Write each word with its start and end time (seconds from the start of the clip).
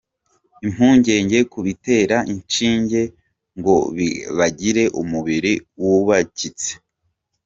Impungenge 0.65 1.37
ku 1.51 1.59
bitera 1.65 2.17
inshinge 2.33 3.01
ngo 3.57 3.75
bagire 4.37 4.83
umubiri 5.01 5.53
wubakitse. 5.81 6.71